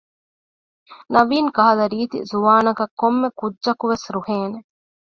[1.13, 4.59] ނަވީން ކަހަލަ ރީތި ޒުވާނަކަށް ކޮންމެކުއްޖަކުވެސް ރުހޭނެ